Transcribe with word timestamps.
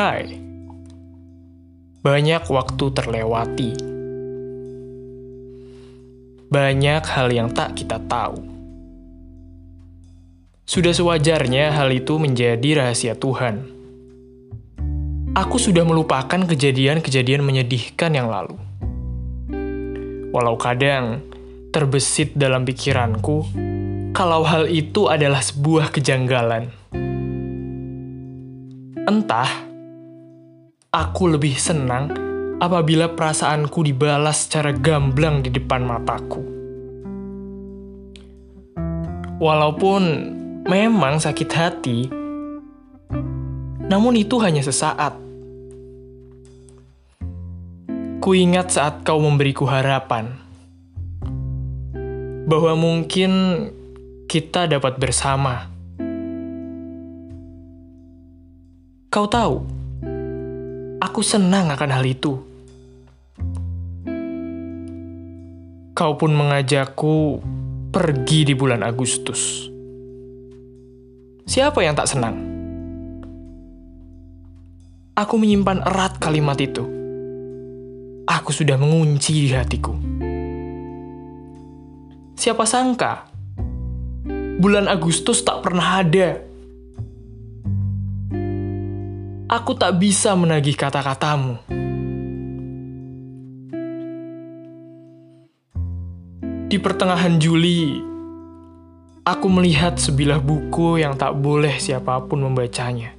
Hai, 0.00 0.32
banyak 2.00 2.48
waktu 2.48 2.84
terlewati. 2.88 3.76
Banyak 6.48 7.04
hal 7.04 7.28
yang 7.28 7.52
tak 7.52 7.76
kita 7.76 8.00
tahu. 8.08 8.40
Sudah 10.64 10.96
sewajarnya 10.96 11.76
hal 11.76 11.92
itu 11.92 12.16
menjadi 12.16 12.80
rahasia 12.80 13.12
Tuhan. 13.12 13.60
Aku 15.36 15.60
sudah 15.60 15.84
melupakan 15.84 16.48
kejadian-kejadian 16.48 17.44
menyedihkan 17.44 18.16
yang 18.16 18.32
lalu. 18.32 18.56
Walau 20.32 20.56
kadang 20.56 21.20
terbesit 21.76 22.32
dalam 22.32 22.64
pikiranku 22.64 23.44
kalau 24.16 24.48
hal 24.48 24.64
itu 24.64 25.12
adalah 25.12 25.44
sebuah 25.44 25.92
kejanggalan. 25.92 26.72
Entah 29.04 29.69
Aku 30.90 31.30
lebih 31.30 31.54
senang 31.54 32.10
apabila 32.58 33.14
perasaanku 33.14 33.86
dibalas 33.86 34.50
secara 34.50 34.74
gamblang 34.74 35.38
di 35.38 35.46
depan 35.46 35.86
mataku. 35.86 36.42
Walaupun 39.38 40.02
memang 40.66 41.22
sakit 41.22 41.50
hati, 41.54 42.10
namun 43.86 44.18
itu 44.18 44.34
hanya 44.42 44.66
sesaat. 44.66 45.14
Kuingat 48.18 48.74
saat 48.74 49.06
kau 49.06 49.22
memberiku 49.22 49.70
harapan 49.70 50.42
bahwa 52.50 52.74
mungkin 52.74 53.30
kita 54.26 54.66
dapat 54.66 54.98
bersama. 54.98 55.70
Kau 59.06 59.30
tahu, 59.30 59.79
Aku 61.00 61.24
senang 61.24 61.72
akan 61.72 61.90
hal 61.96 62.04
itu. 62.04 62.36
Kau 65.96 66.12
pun 66.20 66.36
mengajakku 66.36 67.40
pergi 67.88 68.44
di 68.44 68.52
bulan 68.52 68.84
Agustus. 68.84 69.64
Siapa 71.48 71.80
yang 71.80 71.96
tak 71.96 72.04
senang? 72.04 72.36
Aku 75.16 75.40
menyimpan 75.40 75.88
erat 75.88 76.20
kalimat 76.20 76.60
itu. 76.60 76.84
Aku 78.28 78.52
sudah 78.52 78.76
mengunci 78.76 79.48
di 79.48 79.56
hatiku. 79.56 79.96
Siapa 82.36 82.68
sangka 82.68 83.24
bulan 84.60 84.84
Agustus 84.84 85.40
tak 85.40 85.64
pernah 85.64 86.04
ada 86.04 86.49
aku 89.50 89.74
tak 89.74 89.98
bisa 89.98 90.38
menagih 90.38 90.78
kata-katamu. 90.78 91.58
Di 96.70 96.78
pertengahan 96.78 97.42
Juli, 97.42 97.98
aku 99.26 99.46
melihat 99.50 99.98
sebilah 99.98 100.38
buku 100.38 101.02
yang 101.02 101.18
tak 101.18 101.34
boleh 101.34 101.82
siapa 101.82 102.22
pun 102.30 102.46
membacanya, 102.46 103.10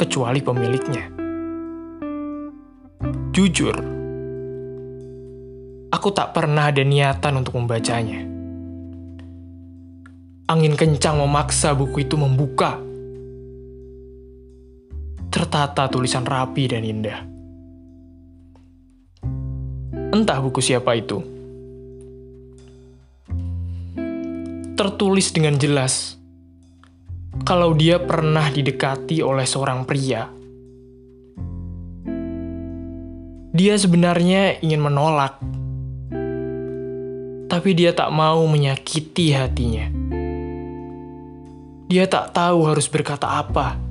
kecuali 0.00 0.40
pemiliknya. 0.40 1.12
Jujur, 3.36 3.76
aku 5.92 6.08
tak 6.16 6.32
pernah 6.32 6.72
ada 6.72 6.80
niatan 6.80 7.36
untuk 7.36 7.60
membacanya. 7.60 8.24
Angin 10.48 10.72
kencang 10.72 11.20
memaksa 11.20 11.76
buku 11.76 12.08
itu 12.08 12.16
membuka 12.16 12.80
tertata 15.44 15.92
tulisan 15.92 16.24
rapi 16.24 16.64
dan 16.72 16.80
indah. 16.80 17.20
Entah 20.08 20.40
buku 20.40 20.64
siapa 20.64 20.96
itu. 20.96 21.20
Tertulis 24.72 25.28
dengan 25.36 25.60
jelas 25.60 26.16
kalau 27.44 27.76
dia 27.76 28.00
pernah 28.00 28.48
didekati 28.48 29.20
oleh 29.20 29.44
seorang 29.44 29.84
pria. 29.84 30.32
Dia 33.52 33.76
sebenarnya 33.76 34.64
ingin 34.64 34.80
menolak, 34.80 35.44
tapi 37.52 37.76
dia 37.76 37.92
tak 37.92 38.08
mau 38.16 38.40
menyakiti 38.48 39.36
hatinya. 39.36 39.92
Dia 41.92 42.08
tak 42.08 42.32
tahu 42.32 42.64
harus 42.64 42.88
berkata 42.88 43.44
apa 43.44 43.83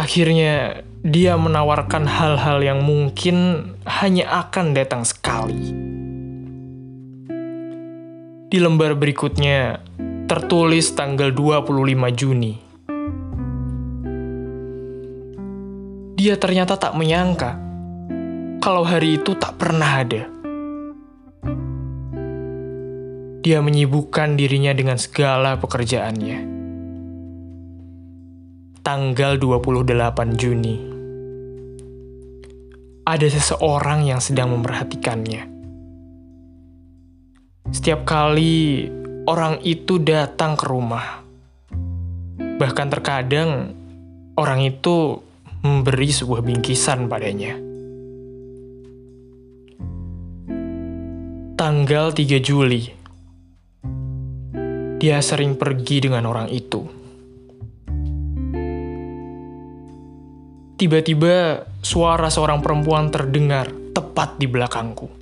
Akhirnya, 0.00 0.80
dia 1.04 1.36
menawarkan 1.36 2.08
hal-hal 2.08 2.64
yang 2.64 2.80
mungkin 2.80 3.68
hanya 3.84 4.48
akan 4.48 4.72
datang 4.72 5.04
sekali. 5.04 5.76
Di 8.48 8.56
lembar 8.56 8.96
berikutnya, 8.96 9.76
tertulis 10.24 10.96
tanggal 10.96 11.36
25 11.36 12.16
Juni. 12.16 12.56
Dia 16.16 16.40
ternyata 16.40 16.80
tak 16.80 16.96
menyangka 16.96 17.60
kalau 18.64 18.88
hari 18.88 19.20
itu 19.20 19.36
tak 19.36 19.60
pernah 19.60 20.00
ada. 20.00 20.24
Dia 23.44 23.60
menyibukkan 23.60 24.40
dirinya 24.40 24.72
dengan 24.72 24.96
segala 24.96 25.60
pekerjaannya 25.60 26.59
tanggal 28.80 29.36
28 29.36 30.40
Juni. 30.40 30.76
Ada 33.04 33.28
seseorang 33.28 34.08
yang 34.08 34.20
sedang 34.24 34.56
memperhatikannya. 34.56 35.42
Setiap 37.70 38.08
kali 38.08 38.88
orang 39.28 39.60
itu 39.62 40.00
datang 40.00 40.56
ke 40.56 40.64
rumah, 40.64 41.20
bahkan 42.56 42.88
terkadang 42.88 43.76
orang 44.40 44.64
itu 44.64 45.20
memberi 45.60 46.08
sebuah 46.08 46.40
bingkisan 46.40 47.04
padanya. 47.04 47.60
Tanggal 51.60 52.16
3 52.16 52.40
Juli, 52.40 52.88
dia 54.96 55.20
sering 55.20 55.60
pergi 55.60 56.08
dengan 56.08 56.24
orang 56.24 56.48
itu 56.48 56.99
Tiba-tiba 60.80 61.68
suara 61.84 62.32
seorang 62.32 62.64
perempuan 62.64 63.12
terdengar 63.12 63.68
tepat 63.92 64.40
di 64.40 64.48
belakangku. 64.48 65.12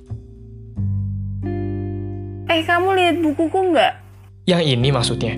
Eh, 2.47 2.63
kamu 2.63 2.95
lihat 2.95 3.15
bukuku 3.19 3.75
nggak? 3.75 3.93
Yang 4.47 4.63
ini 4.71 4.87
maksudnya. 4.87 5.35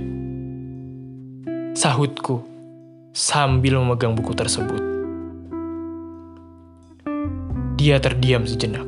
Sahutku 1.73 2.45
sambil 3.17 3.81
memegang 3.81 4.13
buku 4.13 4.37
tersebut. 4.37 4.77
Dia 7.81 7.97
terdiam 7.97 8.45
sejenak. 8.45 8.85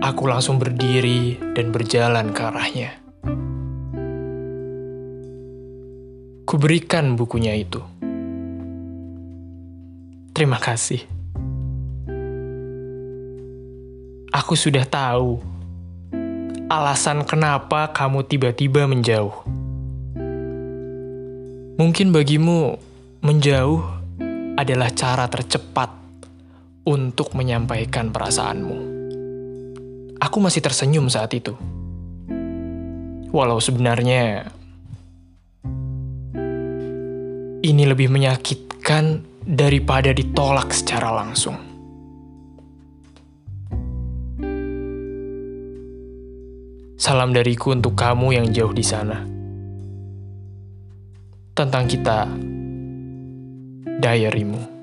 Aku 0.00 0.24
langsung 0.24 0.56
berdiri 0.56 1.36
dan 1.52 1.68
berjalan 1.68 2.32
ke 2.32 2.48
arahnya. 2.48 3.03
Kuberikan 6.54 7.18
bukunya 7.18 7.50
itu. 7.58 7.82
Terima 10.30 10.54
kasih. 10.62 11.02
Aku 14.30 14.54
sudah 14.54 14.86
tahu 14.86 15.42
alasan 16.70 17.26
kenapa 17.26 17.90
kamu 17.90 18.22
tiba-tiba 18.30 18.86
menjauh. 18.86 19.34
Mungkin 21.74 22.14
bagimu 22.14 22.78
menjauh 23.18 23.82
adalah 24.54 24.94
cara 24.94 25.26
tercepat 25.26 25.90
untuk 26.86 27.34
menyampaikan 27.34 28.14
perasaanmu. 28.14 28.78
Aku 30.22 30.38
masih 30.38 30.62
tersenyum 30.62 31.10
saat 31.10 31.34
itu. 31.34 31.58
Walau 33.34 33.58
sebenarnya 33.58 34.53
ini 37.64 37.88
lebih 37.88 38.12
menyakitkan 38.12 39.24
daripada 39.40 40.12
ditolak 40.12 40.68
secara 40.76 41.08
langsung. 41.16 41.56
Salam 47.00 47.32
dariku 47.32 47.72
untuk 47.72 47.96
kamu 47.96 48.36
yang 48.36 48.46
jauh 48.52 48.72
di 48.76 48.84
sana. 48.84 49.24
Tentang 51.56 51.84
kita, 51.88 52.28
diarymu. 54.00 54.73